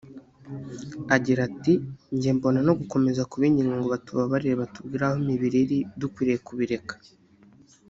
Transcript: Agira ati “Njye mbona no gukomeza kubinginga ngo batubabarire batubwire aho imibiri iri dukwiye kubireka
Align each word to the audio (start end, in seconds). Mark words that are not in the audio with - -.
Agira 1.15 1.41
ati 1.49 1.73
“Njye 2.15 2.29
mbona 2.37 2.59
no 2.67 2.73
gukomeza 2.79 3.27
kubinginga 3.31 3.73
ngo 3.77 3.87
batubabarire 3.95 4.55
batubwire 4.63 5.03
aho 5.07 5.15
imibiri 5.23 5.57
iri 5.65 5.79
dukwiye 5.99 6.35
kubireka 6.45 6.93